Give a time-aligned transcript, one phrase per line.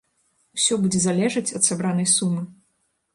[0.57, 2.41] Усё будзе залежаць ад сабранай сумы.